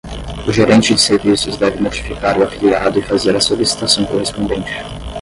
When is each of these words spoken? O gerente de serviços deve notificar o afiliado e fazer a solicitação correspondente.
O 0.47 0.51
gerente 0.51 0.95
de 0.95 0.99
serviços 0.99 1.57
deve 1.57 1.79
notificar 1.79 2.35
o 2.35 2.41
afiliado 2.43 2.97
e 2.97 3.03
fazer 3.03 3.35
a 3.35 3.39
solicitação 3.39 4.03
correspondente. 4.05 4.73